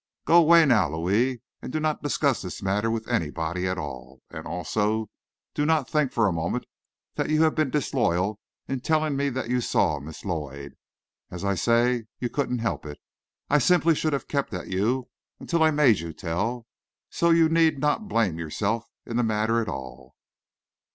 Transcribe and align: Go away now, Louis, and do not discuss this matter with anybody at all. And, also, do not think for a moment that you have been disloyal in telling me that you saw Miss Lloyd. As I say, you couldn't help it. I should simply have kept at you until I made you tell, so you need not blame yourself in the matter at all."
Go 0.25 0.37
away 0.39 0.65
now, 0.65 0.89
Louis, 0.89 1.43
and 1.61 1.71
do 1.71 1.79
not 1.79 2.01
discuss 2.01 2.41
this 2.41 2.63
matter 2.63 2.89
with 2.89 3.07
anybody 3.07 3.67
at 3.67 3.77
all. 3.77 4.23
And, 4.31 4.47
also, 4.47 5.11
do 5.53 5.63
not 5.63 5.87
think 5.87 6.11
for 6.11 6.27
a 6.27 6.31
moment 6.33 6.65
that 7.13 7.29
you 7.29 7.43
have 7.43 7.53
been 7.53 7.69
disloyal 7.69 8.39
in 8.67 8.79
telling 8.79 9.15
me 9.15 9.29
that 9.29 9.47
you 9.51 9.61
saw 9.61 9.99
Miss 9.99 10.25
Lloyd. 10.25 10.75
As 11.29 11.45
I 11.45 11.53
say, 11.53 12.05
you 12.17 12.29
couldn't 12.31 12.57
help 12.65 12.83
it. 12.83 12.97
I 13.47 13.59
should 13.59 13.67
simply 13.83 13.93
have 13.95 14.27
kept 14.27 14.55
at 14.55 14.69
you 14.69 15.07
until 15.39 15.61
I 15.61 15.69
made 15.69 15.99
you 15.99 16.13
tell, 16.13 16.65
so 17.11 17.29
you 17.29 17.47
need 17.47 17.77
not 17.77 18.07
blame 18.07 18.39
yourself 18.39 18.89
in 19.05 19.17
the 19.17 19.23
matter 19.23 19.61
at 19.61 19.69
all." 19.69 20.15